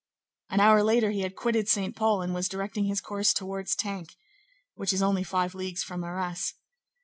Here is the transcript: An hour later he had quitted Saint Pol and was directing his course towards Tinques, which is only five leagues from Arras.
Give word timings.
An 0.49 0.59
hour 0.59 0.81
later 0.81 1.11
he 1.11 1.19
had 1.21 1.35
quitted 1.35 1.67
Saint 1.69 1.95
Pol 1.95 2.23
and 2.23 2.33
was 2.33 2.49
directing 2.49 2.85
his 2.85 3.01
course 3.01 3.35
towards 3.35 3.75
Tinques, 3.75 4.15
which 4.73 4.93
is 4.93 5.03
only 5.03 5.23
five 5.23 5.53
leagues 5.53 5.83
from 5.83 6.03
Arras. 6.03 6.55